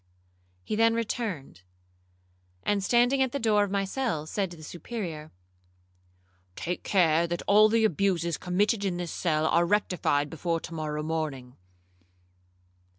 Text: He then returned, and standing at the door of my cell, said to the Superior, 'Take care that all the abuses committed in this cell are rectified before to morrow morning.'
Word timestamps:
He 0.63 0.75
then 0.75 0.95
returned, 0.95 1.61
and 2.63 2.83
standing 2.83 3.21
at 3.21 3.33
the 3.33 3.37
door 3.37 3.63
of 3.63 3.69
my 3.69 3.85
cell, 3.85 4.25
said 4.25 4.49
to 4.49 4.57
the 4.57 4.63
Superior, 4.63 5.31
'Take 6.55 6.81
care 6.81 7.27
that 7.27 7.43
all 7.45 7.69
the 7.69 7.85
abuses 7.85 8.35
committed 8.35 8.83
in 8.83 8.97
this 8.97 9.11
cell 9.11 9.45
are 9.45 9.63
rectified 9.63 10.27
before 10.31 10.59
to 10.61 10.73
morrow 10.73 11.03
morning.' 11.03 11.55